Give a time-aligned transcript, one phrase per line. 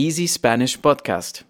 [0.00, 1.40] Easy Spanish Podcast.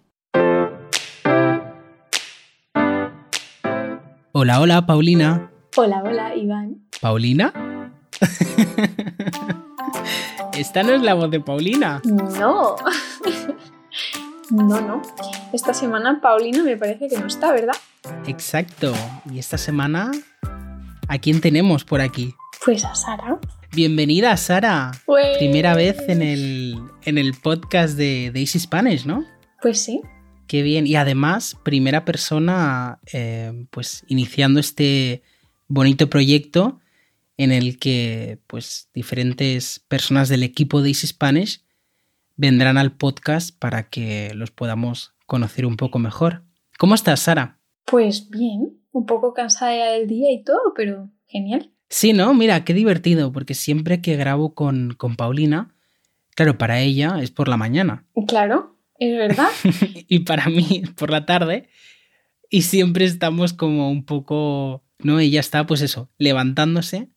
[4.31, 5.51] Hola, hola, Paulina.
[5.77, 6.81] Hola, hola, Iván.
[6.99, 7.53] ¿Paulina?
[10.57, 12.01] Esta no es la voz de Paulina.
[12.05, 12.75] No.
[14.49, 15.03] no, no.
[15.53, 17.75] Esta semana Paulina me parece que no está, ¿verdad?
[18.25, 18.93] Exacto.
[19.31, 20.09] Y esta semana,
[21.07, 22.33] ¿a quién tenemos por aquí?
[22.65, 23.37] Pues a Sara.
[23.71, 24.91] Bienvenida, Sara.
[25.05, 25.37] Pues...
[25.37, 26.75] Primera vez en el,
[27.05, 29.25] en el podcast de, de Easy Spanish, ¿no?
[29.61, 30.01] Pues sí.
[30.47, 30.87] Qué bien.
[30.87, 35.21] Y además, primera persona, eh, pues iniciando este
[35.67, 36.79] bonito proyecto
[37.37, 41.63] en el que, pues, diferentes personas del equipo de Easy Spanish
[42.35, 46.43] vendrán al podcast para que los podamos conocer un poco mejor.
[46.79, 47.59] ¿Cómo estás, Sara?
[47.85, 51.71] Pues bien, un poco cansada ya del día y todo, pero genial.
[51.89, 52.33] Sí, ¿no?
[52.33, 55.73] Mira, qué divertido, porque siempre que grabo con, con Paulina,
[56.35, 58.05] claro, para ella es por la mañana.
[58.27, 59.49] Claro, es verdad.
[60.07, 61.69] y para mí por la tarde.
[62.49, 65.19] Y siempre estamos como un poco, ¿no?
[65.19, 67.09] Ella está, pues eso, levantándose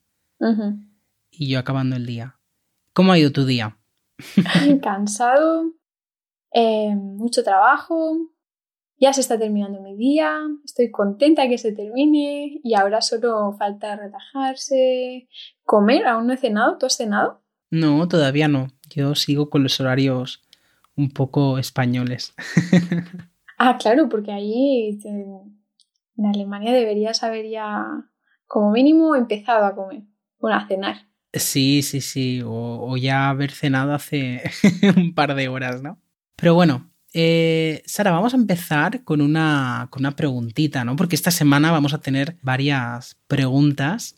[1.30, 2.39] y yo acabando el día.
[2.92, 3.78] ¿Cómo ha ido tu día?
[4.83, 5.72] Cansado,
[6.52, 8.31] eh, mucho trabajo,
[9.03, 13.97] ya se está terminando mi día, estoy contenta que se termine y ahora solo falta
[13.97, 15.28] relajarse,
[15.64, 17.42] comer, aún no he cenado, ¿tú has cenado?
[17.69, 18.69] No, todavía no.
[18.89, 20.45] Yo sigo con los horarios
[20.97, 22.34] un poco españoles.
[23.64, 25.62] Ah, claro, porque ahí en
[26.17, 27.84] en Alemania deberías haber ya
[28.47, 30.03] como mínimo empezado a comer,
[30.39, 31.06] bueno, a cenar.
[31.33, 32.42] Sí, sí, sí.
[32.42, 34.42] O, o ya haber cenado hace
[34.97, 35.98] un par de horas, ¿no?
[36.36, 40.96] Pero bueno, eh, Sara, vamos a empezar con una, con una preguntita, ¿no?
[40.96, 44.16] Porque esta semana vamos a tener varias preguntas,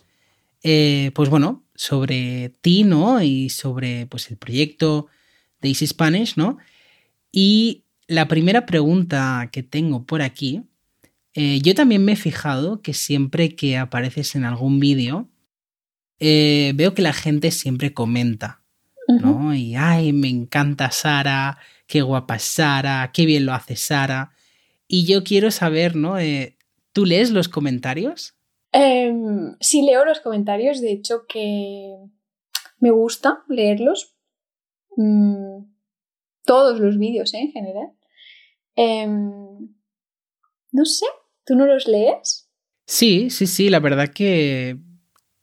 [0.63, 3.21] eh, pues bueno, sobre ti, ¿no?
[3.21, 5.09] Y sobre pues, el proyecto
[5.61, 6.59] de Easy Spanish, ¿no?
[7.33, 10.63] Y la primera pregunta que tengo por aquí,
[11.35, 15.29] eh, yo también me he fijado que siempre que apareces en algún vídeo,
[16.21, 18.63] veo que la gente siempre comenta,
[19.09, 19.55] ¿no?
[19.55, 24.33] Y, ay, me encanta Sara, qué guapa es Sara, qué bien lo hace Sara.
[24.87, 26.19] Y yo quiero saber, ¿no?
[26.19, 26.57] Eh,
[26.93, 28.35] ¿Tú lees los comentarios?
[28.73, 31.97] Em, sí leo los comentarios, de hecho que
[32.79, 34.15] me gusta leerlos.
[34.97, 35.65] Mm,
[36.45, 37.41] todos los vídeos, ¿eh?
[37.41, 37.93] en general.
[38.77, 39.75] Em,
[40.73, 41.07] no sé,
[41.45, 42.51] ¿tú no los lees?
[42.87, 44.77] Sí, sí, sí, la verdad que,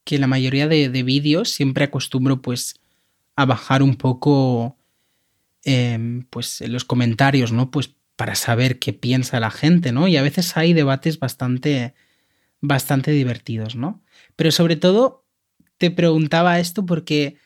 [0.04, 2.76] que la mayoría de, de vídeos siempre acostumbro pues
[3.36, 4.78] a bajar un poco
[5.64, 7.72] em, pues en los comentarios, ¿no?
[7.72, 10.08] Pues para saber qué piensa la gente, ¿no?
[10.08, 11.94] Y a veces hay debates bastante,
[12.60, 14.02] bastante divertidos, ¿no?
[14.36, 15.26] Pero sobre todo
[15.78, 17.38] te preguntaba esto porque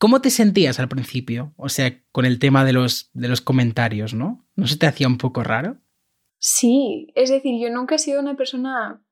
[0.00, 1.52] ¿cómo te sentías al principio?
[1.56, 4.44] O sea, con el tema de los, de los comentarios, ¿no?
[4.56, 5.76] ¿No se te hacía un poco raro?
[6.38, 9.04] Sí, es decir, yo nunca he sido una persona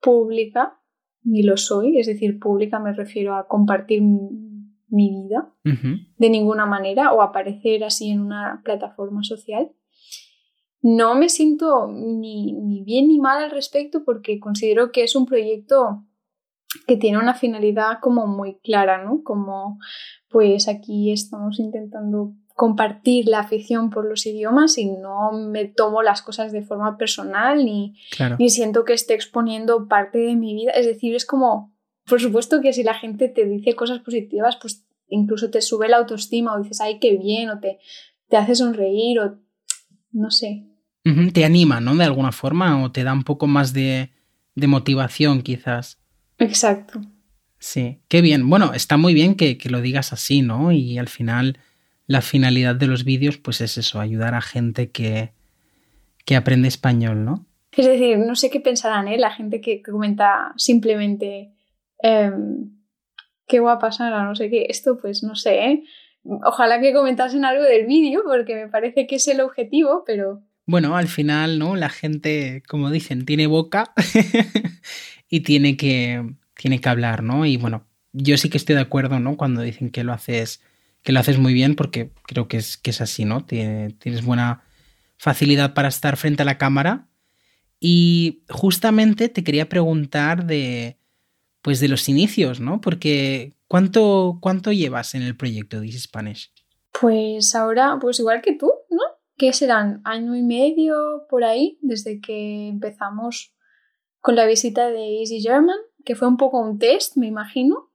[0.00, 0.80] pública,
[1.24, 4.02] ni lo soy, es decir, pública me refiero a compartir
[4.92, 5.52] mi vida
[6.18, 9.72] de ninguna manera o aparecer así en una plataforma social.
[10.82, 15.26] No me siento ni, ni bien ni mal al respecto porque considero que es un
[15.26, 16.04] proyecto
[16.86, 19.22] que tiene una finalidad como muy clara, ¿no?
[19.22, 19.78] Como
[20.28, 26.20] pues aquí estamos intentando compartir la afición por los idiomas y no me tomo las
[26.22, 28.36] cosas de forma personal ni, Claro.
[28.38, 30.72] ni siento que esté exponiendo parte de mi vida.
[30.72, 31.71] Es decir, es como,
[32.12, 35.96] por supuesto que si la gente te dice cosas positivas, pues incluso te sube la
[35.96, 37.78] autoestima o dices, ay, qué bien, o te,
[38.28, 39.38] te hace sonreír o
[40.10, 40.62] no sé.
[41.32, 41.96] Te anima, ¿no?
[41.96, 44.10] De alguna forma, o te da un poco más de,
[44.54, 46.02] de motivación, quizás.
[46.36, 47.00] Exacto.
[47.58, 48.46] Sí, qué bien.
[48.50, 50.70] Bueno, está muy bien que, que lo digas así, ¿no?
[50.70, 51.60] Y al final,
[52.06, 55.32] la finalidad de los vídeos, pues es eso, ayudar a gente que,
[56.26, 57.46] que aprende español, ¿no?
[57.74, 59.16] Es decir, no sé qué pensarán, ¿eh?
[59.16, 61.52] La gente que, que comenta simplemente
[62.02, 62.70] em,
[63.46, 64.66] qué guapa Sara, no sé qué.
[64.68, 65.84] Esto, pues no sé, ¿eh?
[66.24, 70.96] Ojalá que comentasen algo del vídeo, porque me parece que es el objetivo, pero Bueno,
[70.96, 71.74] al final, ¿no?
[71.76, 73.92] La gente, como dicen, tiene boca
[75.28, 77.44] y tiene que, tiene que hablar, ¿no?
[77.46, 79.36] Y bueno, yo sí que estoy de acuerdo, ¿no?
[79.36, 80.62] Cuando dicen que lo haces,
[81.02, 83.44] que lo haces muy bien, porque creo que es, que es así, ¿no?
[83.44, 84.62] Tiene- tienes buena
[85.16, 87.08] facilidad para estar frente a la cámara.
[87.80, 90.98] Y justamente te quería preguntar de,
[91.62, 92.80] pues de los inicios, ¿no?
[92.80, 96.52] Porque ¿cuánto, cuánto llevas en el proyecto de Spanish?
[97.00, 99.02] Pues ahora, pues igual que tú, ¿no?
[99.36, 100.02] ¿Qué serán?
[100.04, 103.54] Año y medio por ahí, desde que empezamos
[104.20, 107.90] con la visita de Easy German, que fue un poco un test, me imagino.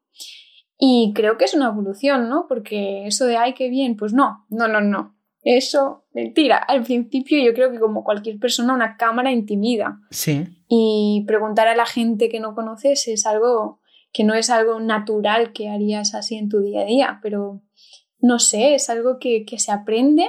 [0.79, 2.45] Y creo que es una evolución, ¿no?
[2.47, 5.16] Porque eso de, ay, qué bien, pues no, no, no, no.
[5.49, 6.57] Eso, mentira.
[6.57, 9.97] Al principio yo creo que como cualquier persona una cámara intimida.
[10.11, 10.45] Sí.
[10.67, 13.79] Y preguntar a la gente que no conoces es algo
[14.11, 17.61] que no es algo natural que harías así en tu día a día, pero
[18.19, 20.27] no sé, es algo que, que se aprende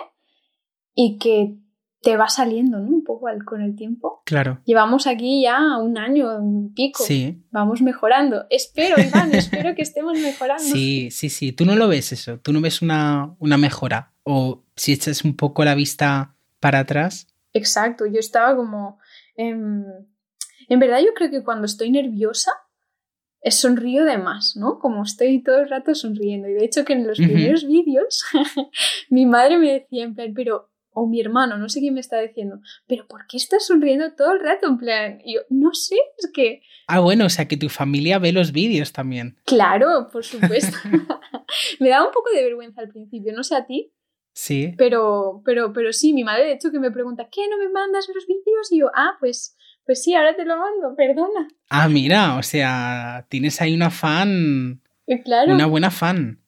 [0.95, 1.57] y que
[2.01, 2.89] te va saliendo, ¿no?
[2.89, 4.23] Un poco con el tiempo.
[4.25, 4.61] Claro.
[4.65, 7.03] Llevamos aquí ya un año, un pico.
[7.03, 7.43] Sí.
[7.51, 8.47] Vamos mejorando.
[8.51, 10.63] Espero, Iván, espero que estemos mejorando.
[10.63, 11.53] Sí, sí, sí.
[11.53, 12.39] Tú no lo ves eso.
[12.39, 14.13] Tú no ves una, una mejora.
[14.23, 17.29] O si echas un poco la vista para atrás.
[17.53, 18.07] Exacto.
[18.07, 18.99] Yo estaba como.
[19.37, 19.85] em,
[20.69, 22.53] en verdad, yo creo que cuando estoy nerviosa,
[23.41, 24.79] eh, sonrío de más, ¿no?
[24.79, 26.49] Como estoy todo el rato sonriendo.
[26.49, 28.25] Y de hecho, que en los primeros vídeos,
[29.11, 30.71] mi madre me decía, en plan, pero.
[31.01, 34.33] O mi hermano, no sé quién me está diciendo, pero ¿por qué estás sonriendo todo
[34.33, 34.67] el rato?
[34.67, 38.19] En plan, y yo, no sé, es que Ah, bueno, o sea que tu familia
[38.19, 39.37] ve los vídeos también.
[39.45, 40.77] Claro, por supuesto.
[41.81, 43.93] me daba un poco de vergüenza al principio, no sé a ti,
[44.33, 44.75] Sí.
[44.79, 48.07] pero, pero, pero sí, mi madre de hecho que me pregunta, ¿qué no me mandas
[48.15, 48.71] los vídeos?
[48.73, 51.49] Y yo, ah, pues, pues sí, ahora te lo mando, perdona.
[51.71, 55.53] Ah, mira, o sea, tienes ahí una fan, Y claro.
[55.55, 56.41] una buena fan.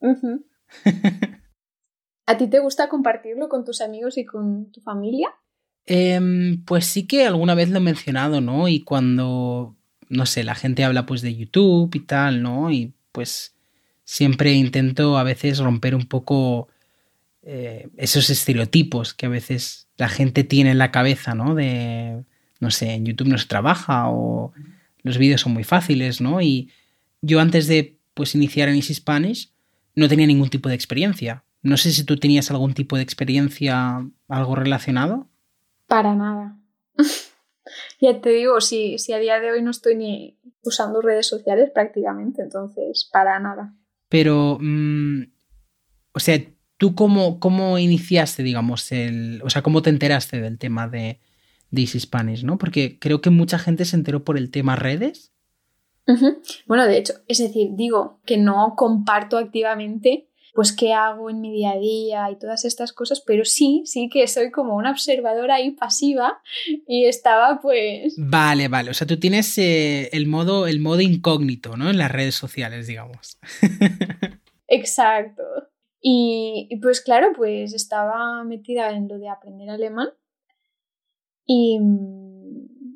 [0.00, 0.44] ujú.
[2.26, 5.28] ¿A ti te gusta compartirlo con tus amigos y con tu familia?
[5.86, 8.66] Em, pues sí que alguna vez lo he mencionado, ¿no?
[8.66, 9.76] Y cuando,
[10.08, 12.72] no sé, la gente habla pues de YouTube y tal, ¿no?
[12.72, 13.54] Y pues
[14.04, 16.68] siempre intento a veces romper un poco
[17.42, 21.54] eh, esos estereotipos que a veces la gente tiene en la cabeza, ¿no?
[21.54, 22.24] De,
[22.58, 24.52] no sé, en YouTube no se trabaja o
[25.04, 26.42] los vídeos son muy fáciles, ¿no?
[26.42, 26.70] Y
[27.22, 29.50] yo antes de pues iniciar en Easy Spanish
[29.94, 31.44] no tenía ningún tipo de experiencia.
[31.66, 35.28] No sé si tú tenías algún tipo de experiencia, algo relacionado.
[35.86, 36.58] Para nada.
[38.00, 41.70] ya te digo, si, si a día de hoy no estoy ni usando redes sociales
[41.74, 43.74] prácticamente, entonces, para nada.
[44.08, 45.22] Pero, mm,
[46.12, 46.40] o sea,
[46.76, 49.42] ¿tú cómo, cómo iniciaste, digamos, el.
[49.42, 51.20] O sea, cómo te enteraste del tema de,
[51.70, 52.58] de Easy Spanish, ¿no?
[52.58, 55.32] Porque creo que mucha gente se enteró por el tema redes.
[56.66, 61.52] Bueno, de hecho, es decir, digo que no comparto activamente pues qué hago en mi
[61.52, 65.56] día a día y todas estas cosas, pero sí, sí que soy como una observadora
[65.56, 66.40] ahí pasiva
[66.88, 68.90] y estaba pues Vale, vale.
[68.90, 71.90] O sea, tú tienes eh, el, modo, el modo incógnito, ¿no?
[71.90, 73.38] En las redes sociales, digamos.
[74.66, 75.42] exacto.
[76.00, 80.08] Y, y, pues claro, pues estaba metida en lo de aprender alemán
[81.44, 81.78] y,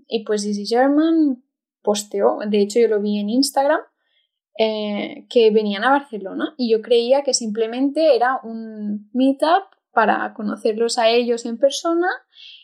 [0.09, 1.43] y pues Easy German
[1.83, 3.81] posteó, de hecho yo lo vi en Instagram,
[4.63, 10.99] eh, que venían a Barcelona y yo creía que simplemente era un meetup para conocerlos
[10.99, 12.09] a ellos en persona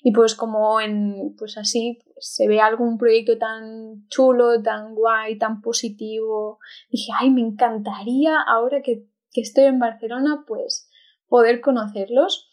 [0.03, 5.39] y pues como en pues así pues, se ve algún proyecto tan chulo, tan guay,
[5.39, 6.59] tan positivo,
[6.91, 10.91] dije, ay, me encantaría ahora que, que estoy en Barcelona pues
[11.29, 12.53] poder conocerlos.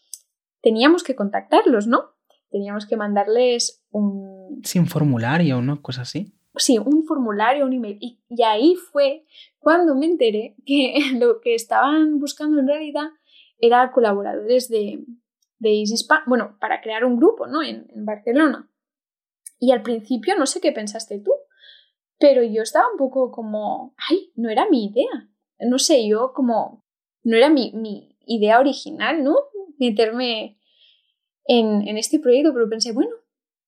[0.61, 2.13] Teníamos que contactarlos, ¿no?
[2.49, 4.61] Teníamos que mandarles un...
[4.63, 5.81] Sí, un formulario, ¿no?
[5.81, 6.33] Cosa así.
[6.55, 7.97] Sí, un formulario, un email.
[7.99, 9.25] Y, ahí fue
[9.59, 13.09] cuando me enteré que lo que estaban buscando en realidad
[13.57, 15.03] era colaboradores de,
[15.59, 17.63] de Easy Spa, bueno, para crear un grupo, ¿no?
[17.63, 18.69] En, en, Barcelona.
[19.59, 21.31] Y al principio no sé qué pensaste tú,
[22.19, 25.29] pero yo estaba un poco como, ay, no era mi idea.
[25.59, 26.85] No sé, yo como,
[27.23, 29.37] no era mi, mi idea original, ¿no?
[29.79, 30.59] Meterme
[31.45, 33.15] en, en este proyecto, pero pensé, bueno,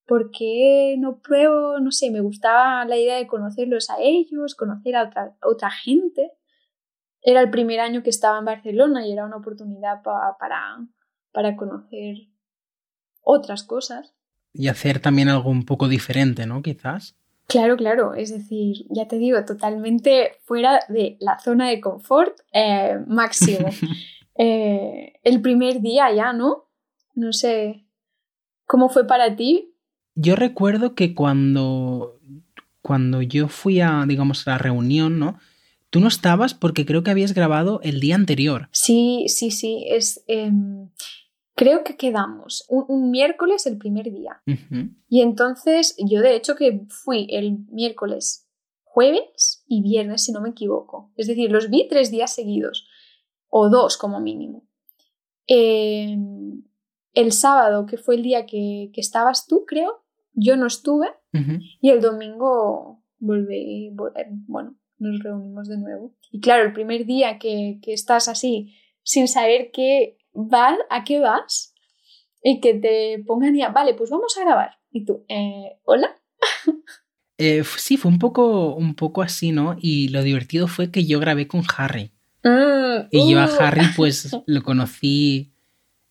[0.05, 1.79] ¿por qué no pruebo?
[1.79, 5.71] No sé, me gustaba la idea de conocerlos a ellos, conocer a otra, a otra
[5.71, 6.31] gente
[7.25, 10.77] era el primer año que estaba en Barcelona y era una oportunidad pa, para,
[11.31, 12.29] para conocer
[13.21, 14.13] otras cosas.
[14.53, 16.61] Y hacer también algo un poco diferente, ¿no?
[16.61, 17.17] Quizás.
[17.47, 18.13] Claro, claro.
[18.13, 23.69] Es decir, ya te digo, totalmente fuera de la zona de confort eh, máximo.
[24.37, 26.69] eh, el primer día ya, ¿no?
[27.15, 27.87] No sé.
[28.67, 29.74] ¿Cómo fue para ti?
[30.15, 32.19] Yo recuerdo que cuando,
[32.81, 35.37] cuando yo fui a, digamos, a la reunión, ¿no?
[35.89, 38.69] Tú no estabas porque creo que habías grabado el día anterior.
[38.71, 39.85] Sí, sí, sí.
[39.87, 40.51] Es, eh,
[41.53, 44.41] creo que quedamos un, un, miércoles el primer día.
[44.47, 44.95] Uh -huh.
[45.09, 48.47] Y entonces yo de hecho que fui el miércoles,
[48.83, 51.11] jueves y viernes, si no me equivoco.
[51.17, 52.87] Es decir, los vi tres días seguidos.
[53.49, 54.67] O dos como mínimo.
[55.47, 56.17] Eh,
[57.13, 60.04] el sábado, que fue el día que, que, estabas tú, creo,
[60.35, 61.07] yo no estuve.
[61.33, 61.77] Uh -huh.
[61.81, 63.91] Y el domingo volví,
[64.47, 66.13] bueno, nos reunimos de nuevo.
[66.31, 71.19] Y claro, el primer día que, que estás así, sin saber qué vas, a qué
[71.19, 71.73] vas,
[72.47, 74.77] y que te pongan ya, vale, pues vamos a grabar.
[74.91, 76.15] Y tú, eh, ¿hola?
[77.37, 79.75] Eh, sí, fue un poco, un poco así, ¿no?
[79.77, 82.11] Y lo divertido fue que yo grabé con Harry.
[82.45, 83.29] Mm, y uh.
[83.29, 85.51] yo a Harry, pues, lo conocí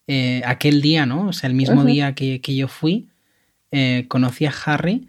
[0.07, 1.29] eh, aquel día, ¿no?
[1.29, 3.09] O sea, el mismo día que, yo fui,
[3.77, 5.09] eh, conocí a Harry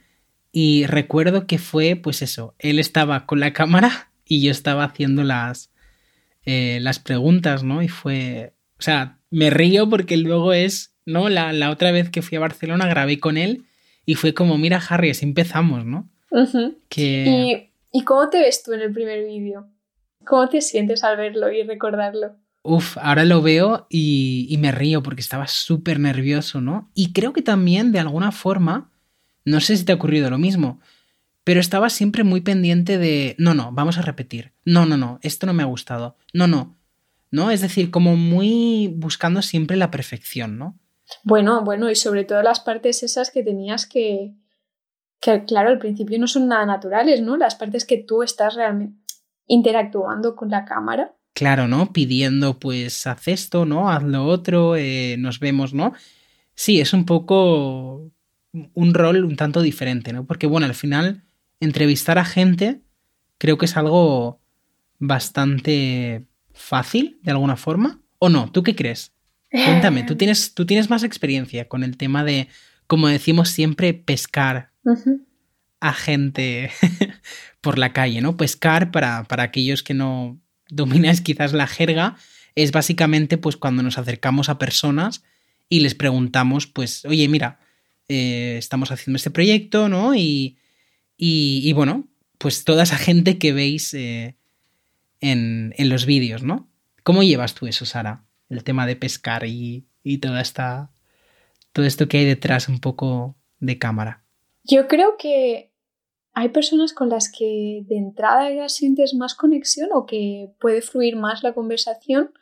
[0.51, 5.23] y recuerdo que fue, pues eso, él estaba con la cámara y yo estaba haciendo
[5.23, 5.69] las,
[6.47, 7.83] eh, las preguntas, ¿no?
[7.83, 11.29] Y fue, o sea, me río porque luego es, ¿no?
[11.29, 13.65] La, la, otra vez que fui a Barcelona grabé con él
[14.03, 16.09] y fue como, mira Harry, así empezamos, ¿no?
[16.89, 17.71] que...
[17.93, 19.67] ¿Y, ¿Y cómo te ves tú en el primer vídeo?
[20.25, 22.35] ¿Cómo te sientes al verlo y recordarlo?
[22.67, 26.89] Uf, ahora lo veo y, me río porque estaba súper nervioso, ¿no?
[26.95, 28.91] Y creo que también, de alguna forma,
[29.43, 30.79] no sé si te ha ocurrido lo mismo,
[31.43, 35.45] pero estaba siempre muy pendiente de, no, no, vamos a repetir, no, no, no, esto
[35.45, 36.75] no me ha gustado, no, no,
[37.29, 37.51] ¿no?
[37.51, 40.79] Es decir, como muy buscando siempre la perfección, ¿no?
[41.23, 44.33] Bueno, bueno, y sobre todo las partes esas que tenías que,
[45.19, 47.37] que claro, al principio no son nada naturales, ¿no?
[47.37, 49.05] Las partes que tú estás realmente
[49.47, 51.15] interactuando con la cámara.
[51.35, 51.91] Claro, ¿no?
[51.91, 53.89] Pidiendo, pues, haz esto, ¿no?
[53.89, 55.93] Haz lo otro, eh, nos vemos, ¿no?
[56.55, 58.09] Sí, es un poco
[58.73, 60.25] un rol un tanto diferente, ¿no?
[60.25, 61.25] Porque, bueno, al final,
[61.59, 62.79] entrevistar a gente
[63.37, 64.39] creo que es algo
[64.97, 68.01] bastante fácil, de alguna forma.
[68.17, 68.49] ¿O no?
[68.49, 69.11] ¿Tú qué crees?
[69.51, 72.47] Cuéntame, tú tienes, tú tienes más experiencia con el tema de,
[72.87, 74.71] como decimos siempre, pescar
[75.81, 76.71] a gente
[77.59, 78.37] por la calle, ¿no?
[78.37, 82.15] Pescar, para, para aquellos que no domináis quizás la jerga,
[82.55, 85.23] es básicamente pues cuando nos acercamos a personas
[85.69, 87.59] y les preguntamos, pues, oye, mira,
[88.07, 90.15] eh, estamos haciendo este proyecto, ¿no?
[90.15, 90.57] Y,
[91.17, 92.07] y, bueno,
[92.37, 94.35] pues toda esa gente que veis eh,
[95.21, 96.69] en, en, los vídeos, ¿no?
[97.03, 98.25] ¿Cómo llevas tú eso, Sara?
[98.49, 100.91] El tema de pescar y, y toda esta,
[101.71, 104.23] todo esto que hay detrás un poco de cámara.
[104.63, 105.71] Yo creo que
[106.37, 111.15] hay personas con las que de entrada ya sientes más conexión o que puede fluir
[111.15, 112.33] más la conversación.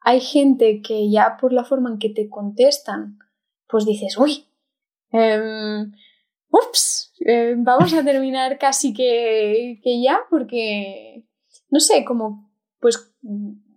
[0.00, 3.18] Hay gente que ya por la forma en que te contestan,
[3.68, 4.46] pues dices, uy,
[5.12, 5.92] em,
[6.50, 11.26] ups, em, vamos a terminar casi que, que ya porque,
[11.68, 12.50] no sé, como
[12.80, 13.14] pues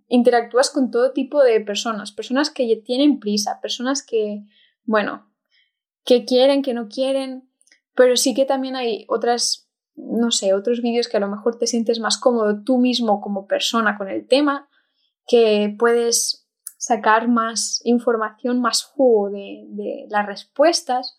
[0.08, 4.46] interactúas con todo tipo de personas, personas que tienen prisa, personas que,
[4.84, 5.30] bueno,
[6.06, 7.50] que quieren, que no quieren,
[7.94, 11.66] pero sí que también hay otras, no sé, otros vídeos que a lo mejor te
[11.66, 14.68] sientes más cómodo tú mismo como persona con el tema,
[15.26, 21.18] que puedes sacar más información, más jugo de, las respuestas.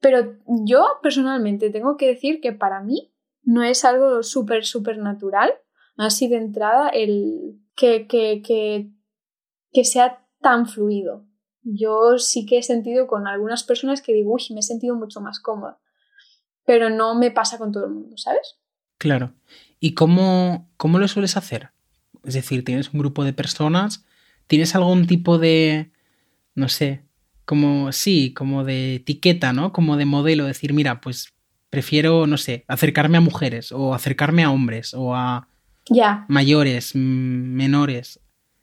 [0.00, 0.36] Pero
[0.66, 3.12] yo personalmente tengo que decir que para mí
[3.42, 5.52] no es algo súper, súper natural,
[5.96, 8.42] así de entrada, el que, que,
[9.72, 11.29] que sea tan fluido.
[11.62, 15.20] Yo sí que he sentido con algunas personas que digo, uy, me he sentido mucho
[15.20, 15.78] más cómoda.
[16.64, 18.58] Pero no me pasa con todo el mundo, ¿sabes?
[18.98, 19.32] Claro.
[19.78, 21.70] ¿Y cómo, cómo lo sueles hacer?
[22.24, 24.04] Es decir, tienes un grupo de personas,
[24.46, 25.90] ¿tienes algún tipo de,
[26.54, 27.02] no sé,
[27.46, 29.72] como, sí, como de etiqueta, ¿no?
[29.72, 31.32] Como de modelo, decir, mira, pues
[31.70, 35.48] prefiero, no sé, acercarme a mujeres o acercarme a hombres o a
[35.88, 36.26] ya.
[36.28, 38.20] mayores, menores.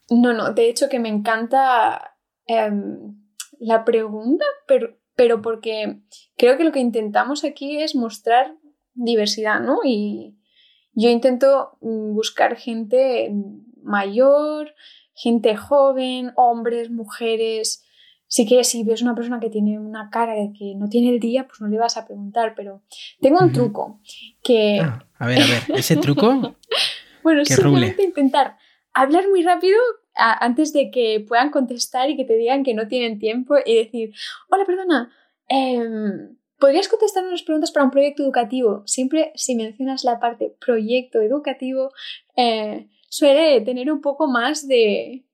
[0.09, 2.16] No, no, de hecho que me encanta
[2.47, 3.15] Em,
[3.59, 5.99] la pregunta, pero, pero porque
[6.37, 8.55] creo que lo que intentamos aquí es mostrar
[8.93, 9.79] diversidad, ¿no?
[9.83, 10.37] Y
[10.93, 13.31] yo intento mm, buscar gente
[13.83, 14.73] mayor,
[15.13, 17.83] gente joven, hombres, mujeres.
[18.27, 21.47] Sí que si ves una persona que tiene una cara que no tiene el día,
[21.47, 22.83] pues no le vas a preguntar, pero
[23.21, 24.01] tengo un truco
[24.43, 24.79] que...
[24.81, 26.55] Ah, a ver, a ver, ¿ese truco?
[27.23, 28.57] bueno, simplemente intentar
[28.93, 29.79] hablar muy rápido
[30.17, 34.13] antes de que puedan contestar y que te digan que no tienen tiempo y decir,
[34.49, 35.11] hola, perdona,
[35.47, 38.83] em, ¿podrías contestar unas preguntas para un proyecto educativo?
[38.85, 41.91] Siempre si mencionas la parte proyecto educativo,
[42.35, 45.25] eh, suele tener un poco más de,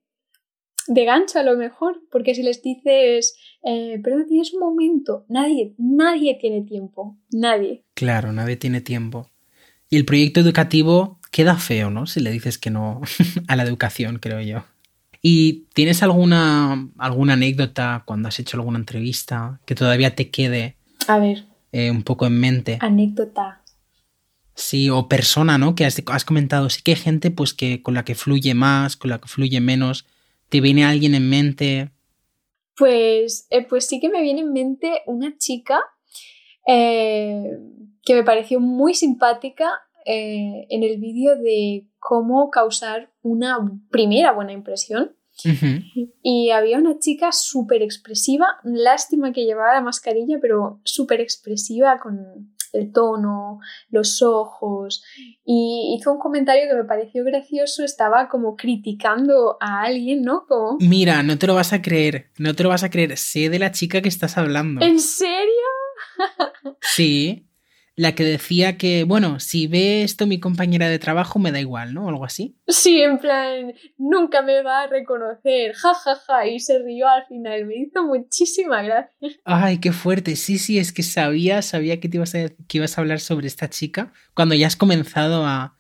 [0.87, 6.37] de gancho a lo mejor, porque si les dices, eh, tienes un momento, nadie, nadie
[6.39, 7.85] tiene tiempo, nadie.
[7.93, 9.29] Claro, nadie tiene tiempo.
[9.89, 12.05] Y el proyecto educativo queda feo, ¿no?
[12.05, 13.01] Si le dices que no
[13.47, 14.63] a la educación, creo yo.
[15.25, 20.75] ¿Y tienes alguna, alguna anécdota cuando has hecho alguna entrevista que todavía te quede
[21.08, 21.46] a ver.
[21.72, 22.77] Eh, un poco en mente?
[22.82, 23.62] Anécdota.
[24.53, 25.75] Sí, o persona, ¿no?
[25.75, 26.70] Que has, has, comentado.
[26.70, 29.62] Sí que hay gente pues que con la que fluye más, con la que fluye
[29.62, 30.06] menos.
[30.50, 31.89] ¿Te viene alguien en mente?
[32.75, 35.80] Pues, eh, pues sí que me viene en mente una chica
[36.68, 37.44] eh,
[38.03, 39.70] que me pareció muy simpática
[40.06, 43.57] eh, en el vídeo de cómo causar una
[43.89, 45.15] primera buena impresión.
[46.22, 52.53] Y había una chica súper expresiva, lástima que llevaba la mascarilla, pero súper expresiva, con
[52.72, 55.03] el tono, los ojos,
[55.43, 60.45] y hizo un comentario que me pareció gracioso, estaba como criticando a alguien, ¿no?
[60.48, 60.77] Como...
[60.79, 63.60] Mira, no te lo vas a creer, no te lo vas a creer, sé de
[63.60, 64.86] la chica que estás hablando.
[64.86, 65.48] ¿En serio?
[66.81, 67.48] sí,
[67.95, 71.93] la que decía que, bueno, si ve esto mi compañera de trabajo me da igual,
[71.93, 72.05] ¿no?
[72.05, 72.55] O algo así.
[72.67, 77.25] Sí, en plan, nunca me va a reconocer, jajaja, ja, ja, y se rió al
[77.27, 79.29] final, me hizo muchísima gracia.
[79.45, 82.97] Ay, qué fuerte, sí, sí, es que sabía, sabía que, te ibas a, que ibas
[82.97, 85.77] a hablar sobre esta chica cuando ya has comenzado a,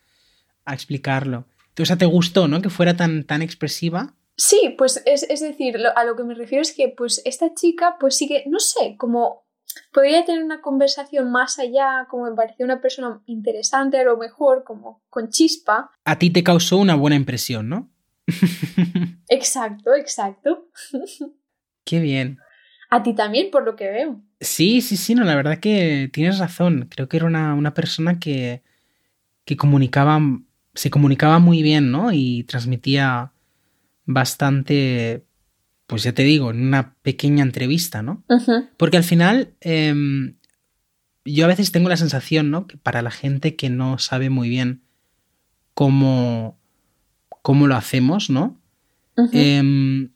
[0.65, 1.47] a explicarlo.
[1.79, 2.61] O sea, ¿te gustó, no?
[2.61, 4.13] Que fuera tan, tan expresiva.
[4.35, 7.53] Sí, pues es, es decir, lo, a lo que me refiero es que pues esta
[7.53, 9.42] chica pues sigue, no sé, como
[9.91, 14.63] podría tener una conversación más allá, como me pareció una persona interesante, a lo mejor,
[14.63, 15.91] como con chispa.
[16.05, 17.89] A ti te causó una buena impresión, ¿no?
[19.29, 20.67] exacto, exacto.
[21.85, 22.39] Qué bien.
[22.89, 24.21] A ti también, por lo que veo.
[24.39, 26.87] Sí, sí, sí, no, la verdad que tienes razón.
[26.89, 28.61] Creo que era una, una persona que,
[29.45, 30.19] que comunicaba,
[30.73, 32.11] se comunicaba muy bien, ¿no?
[32.13, 33.33] Y transmitía
[34.05, 35.25] bastante
[35.87, 38.23] pues ya te digo, en una pequeña entrevista, ¿no?
[38.77, 40.35] Porque al final, em,
[41.25, 42.67] yo a veces tengo la sensación, ¿no?
[42.67, 44.83] Que para la gente que no sabe muy bien
[45.73, 46.57] cómo,
[47.41, 48.59] cómo lo hacemos, ¿no?
[49.31, 50.11] Em,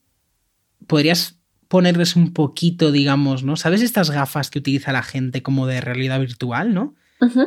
[0.88, 3.58] podrías ponerles un poquito, digamos, ¿no?
[3.58, 6.96] ¿Sabes estas gafas que utiliza la gente como de realidad virtual, ¿no?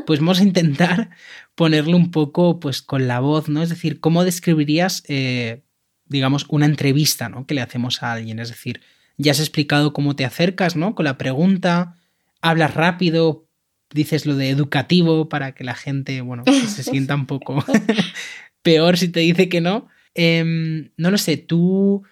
[0.06, 1.10] Pues vamos a intentar
[1.54, 3.62] ponerlo un poco, pues, con la voz, ¿no?
[3.62, 5.62] Es decir, ¿cómo describirías eh,
[6.10, 7.46] digamos, una entrevista ¿no?
[7.46, 8.40] que le hacemos a alguien.
[8.40, 8.82] Es decir,
[9.16, 10.94] ya has explicado cómo te acercas, ¿no?
[10.94, 11.96] Con la pregunta,
[12.42, 13.46] hablas rápido,
[13.94, 17.64] dices lo de educativo para que la gente, bueno, pues se sienta un poco
[18.62, 19.88] peor si te dice que no.
[20.14, 22.02] Em, no lo sé, ¿tú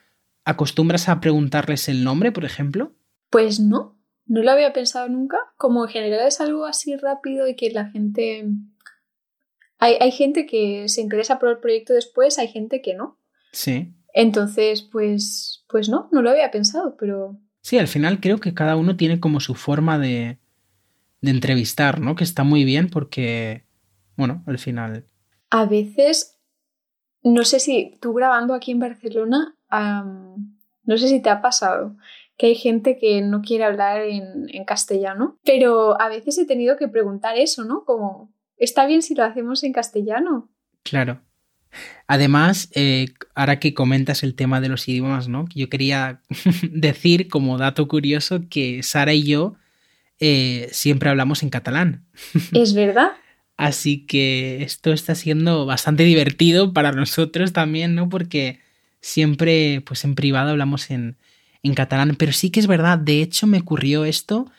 [0.45, 2.95] acostumbras a preguntarles el nombre, por ejemplo?
[3.31, 5.39] Pues no, no lo había pensado nunca.
[5.57, 8.47] Como en general es algo así rápido y que la gente...
[9.81, 13.18] Hay, hay gente que se interesa por el proyecto después, hay gente que no.
[13.59, 13.93] Sí.
[14.15, 17.37] Entonces, pues, pues no, no lo había pensado, pero...
[17.61, 20.39] Sí, al final creo que cada uno tiene como su forma de,
[21.23, 22.15] de entrevistar, ¿no?
[22.15, 23.65] Que está muy bien porque,
[24.17, 25.07] bueno, al final...
[25.51, 26.39] A veces,
[27.25, 31.97] no sé si tú grabando aquí en Barcelona, no sé si te ha pasado
[32.37, 36.77] que hay gente que no quiere hablar en, en castellano, pero a veces he tenido
[36.77, 37.85] que preguntar eso, ¿no?
[37.85, 40.49] Como, ¿está bien si lo hacemos en castellano?
[40.85, 41.21] Claro.
[42.07, 45.45] Además, eh, ahora que comentas el tema de los idiomas, ¿no?
[45.55, 46.21] Yo quería
[46.71, 49.57] decir como dato curioso que Sara y yo
[50.19, 52.07] eh, siempre hablamos en catalán.
[52.53, 53.11] ¿Es verdad?
[53.59, 58.09] Así que esto está siendo bastante divertido para nosotros también, ¿no?
[58.09, 58.61] Porque
[59.01, 61.17] siempre, pues en privado hablamos en,
[61.63, 62.17] en catalán.
[62.17, 64.51] Pero sí que es verdad, de hecho me ocurrió esto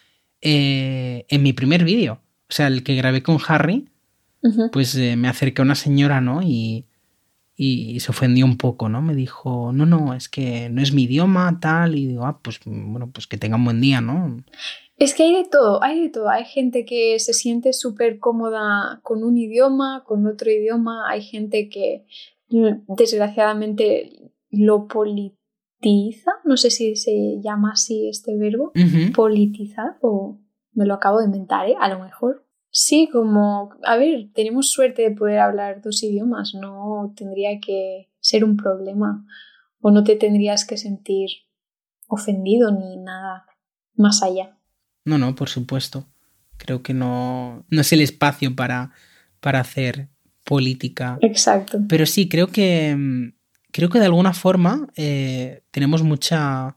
[0.41, 2.21] eh, en mi primer vídeo.
[2.47, 3.89] O sea, el que grabé con Harry,
[4.71, 6.41] pues me acerqué a una señora, ¿no?
[6.41, 6.85] Y,
[7.61, 9.01] y se ofendió un poco, ¿no?
[9.01, 12.61] Me dijo, no, no, es que no es mi idioma, tal, y digo, ah, pues
[12.63, 14.37] bueno, pues que tenga un buen día, ¿no?
[14.95, 16.29] Es que hay de todo, hay de todo.
[16.29, 21.67] Hay gente que se siente súper cómoda con un idioma, con otro idioma, hay gente
[21.67, 22.05] que
[22.87, 28.71] desgraciadamente lo politiza, no sé si se llama así este verbo,
[29.13, 30.39] politizar, o
[30.71, 31.75] me lo acabo de inventar, ¿eh?
[31.77, 32.45] A lo mejor.
[32.71, 38.43] Sí, como, a ver, tenemos suerte de poder hablar dos idiomas, no tendría que ser
[38.43, 39.25] un problema
[39.81, 41.29] o no te tendrías que sentir
[42.07, 43.45] ofendido ni nada
[43.95, 44.57] más allá.
[45.05, 46.05] No, no, por supuesto.
[46.57, 48.91] Creo que no, no es el espacio para,
[49.39, 50.09] para hacer
[50.43, 51.17] política.
[51.21, 51.79] Exacto.
[51.87, 53.31] Pero sí, creo que,
[53.71, 56.75] creo que de alguna forma eh, tenemos mucha,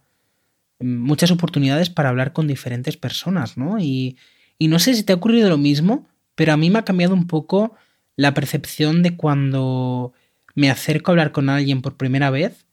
[0.78, 3.78] muchas oportunidades para hablar con diferentes personas, ¿no?
[3.78, 4.16] Y,
[4.62, 7.14] y no sé si te ha ocurrido lo mismo, pero a mí me ha cambiado
[7.14, 7.75] un poco
[8.14, 10.12] la percepción de cuando
[10.55, 12.64] me acerco a hablar con alguien por primera vez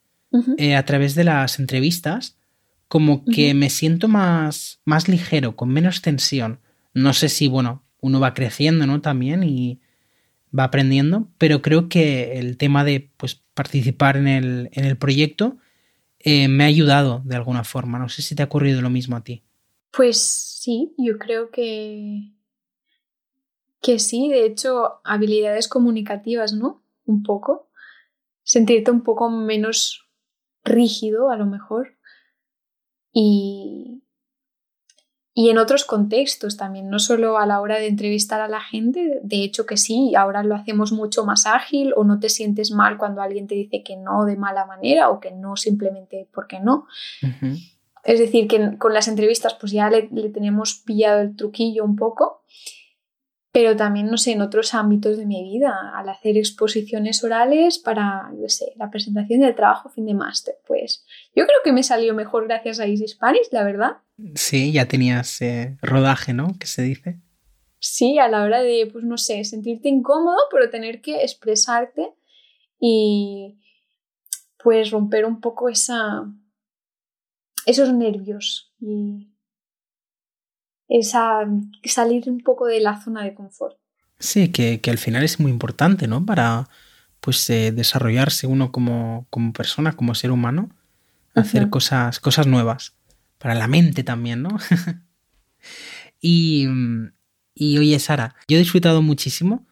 [0.60, 2.38] eh, a través de las entrevistas,
[2.88, 6.60] como que me siento más, más ligero, con menos tensión.
[6.94, 9.02] No sé si, bueno, uno va creciendo, ¿no?
[9.02, 9.80] También y
[10.58, 15.58] va aprendiendo, pero creo que el tema de pues, participar en el, en el proyecto
[16.20, 17.98] eh, me ha ayudado de alguna forma.
[17.98, 19.42] No sé si te ha ocurrido lo mismo a ti.
[19.92, 22.34] Pues sí, yo creo que,
[23.82, 26.84] que sí, de hecho, habilidades comunicativas, ¿no?
[27.06, 27.70] Un poco.
[28.44, 30.10] Sentirte un poco menos
[30.66, 31.98] rígido, a lo mejor.
[33.14, 34.04] Y,
[35.34, 39.22] y en otros contextos también, no solo a la hora de entrevistar a la gente,
[39.24, 42.98] de hecho que sí, ahora lo hacemos mucho más ágil o no te sientes mal
[42.98, 46.86] cuando alguien te dice que no de mala manera o que no simplemente porque no.
[48.04, 52.44] Es decir, que con las entrevistas pues ya le, tenemos pillado el truquillo un poco
[53.52, 58.30] pero también, no sé, en otros ámbitos de mi vida, al hacer exposiciones orales para,
[58.32, 61.04] no sé, la presentación del trabajo fin de máster, pues
[61.36, 63.98] yo creo que me salió mejor gracias a Easy Spanish, la verdad.
[64.36, 66.56] Sí, ya tenías eh, rodaje, ¿no?
[66.60, 67.20] ¿Qué se dice?
[67.80, 72.14] Sí, a la hora de, pues no sé, sentirte incómodo, pero tener que expresarte
[72.80, 73.58] y
[74.62, 76.24] pues romper un poco esa,
[77.70, 79.30] esos nervios y
[80.88, 81.48] esa,
[81.84, 83.78] salir un poco de la zona de confort.
[84.18, 86.26] Sí, que, al final es muy importante, ¿no?
[86.26, 86.68] Para
[87.20, 90.70] pues eh, desarrollarse uno como, como, persona, como ser humano,
[91.36, 92.96] hacer cosas, cosas nuevas.
[93.38, 94.58] Para la mente también, ¿no?
[96.22, 96.68] y,
[97.54, 99.68] y oye, Sara, yo he disfrutado muchísimo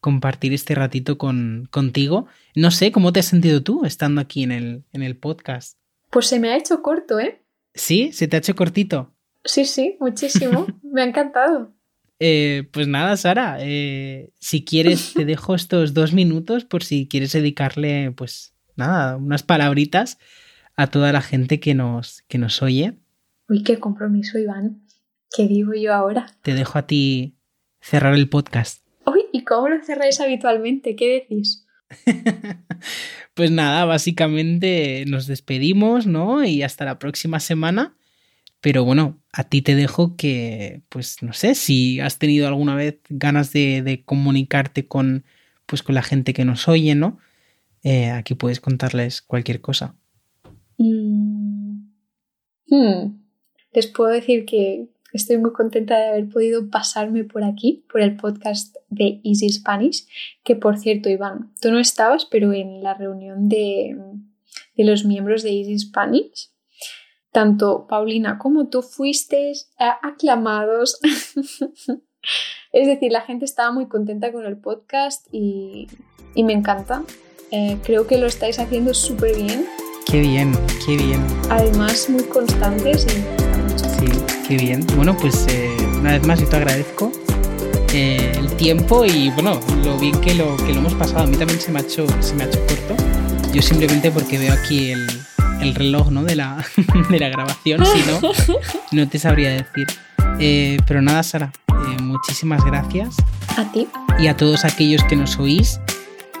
[0.00, 2.26] compartir este ratito con, contigo.
[2.56, 5.78] No sé, ¿cómo te has sentido tú estando aquí en el, en el podcast?
[6.10, 7.41] Pues se me ha hecho corto, ¿eh?
[7.74, 9.14] Sí, se te ha hecho cortito.
[9.44, 10.66] Sí, sí, muchísimo.
[10.82, 11.72] Me ha encantado.
[12.20, 17.32] Eh, pues nada, Sara, eh, si quieres te dejo estos dos minutos por si quieres
[17.32, 20.18] dedicarle, pues nada, unas palabritas
[20.76, 22.94] a toda la gente que nos, que nos oye.
[23.48, 24.82] Uy, qué compromiso, Iván.
[25.34, 26.26] ¿Qué digo yo ahora?
[26.42, 27.36] Te dejo a ti
[27.80, 28.86] cerrar el podcast.
[29.06, 30.94] Uy, ¿y cómo lo cerráis habitualmente?
[30.94, 31.61] ¿Qué decís?
[33.34, 36.44] pues nada, básicamente nos despedimos, ¿no?
[36.44, 37.96] Y hasta la próxima semana.
[38.60, 43.00] Pero bueno, a ti te dejo que, pues no sé, si has tenido alguna vez
[43.08, 45.24] ganas de, comunicarte con,
[45.66, 47.18] pues, con la gente que nos oye, ¿no?
[47.82, 49.96] Eh, aquí puedes contarles cualquier cosa.
[50.78, 51.88] Mm.
[52.68, 53.20] Hmm.
[53.72, 58.16] Les puedo decir que estoy muy contenta de haber podido pasarme por aquí, por el
[58.16, 60.06] podcast de Easy Spanish,
[60.44, 63.96] que por cierto, Iván, tú no estabas, pero en la reunión de,
[64.76, 66.52] de los miembros de Easy Spanish
[67.32, 71.00] tanto Paulina como tú fuisteis aclamados.
[72.72, 75.88] es decir, la gente estaba muy contenta con el podcast y,
[76.36, 77.02] me encanta.
[77.50, 79.66] Eh, creo que lo estáis haciendo súper bien.
[80.06, 80.52] Qué bien,
[80.86, 81.26] qué bien.
[81.50, 83.41] Además, muy constantes y
[84.46, 84.86] Qué bien.
[84.96, 87.12] Bueno, pues eh, una vez más yo te agradezco
[87.92, 91.24] eh, el tiempo y bueno, lo bien que lo, que lo hemos pasado.
[91.24, 92.96] A mí también se me ha hecho, se me ha hecho corto.
[93.52, 95.06] Yo simplemente porque veo aquí el,
[95.62, 96.24] el reloj ¿no?
[96.24, 96.64] de, la,
[97.10, 98.32] de la grabación, si no,
[98.92, 99.86] no te sabría decir.
[100.38, 103.16] Eh, pero nada, Sara, eh, muchísimas gracias.
[103.56, 103.86] A ti.
[104.18, 105.80] Y a todos aquellos que nos oís,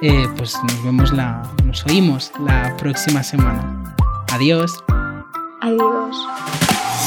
[0.00, 3.94] eh, pues nos vemos la, nos oímos la próxima semana.
[4.30, 4.72] Adiós.
[5.60, 6.16] Adiós.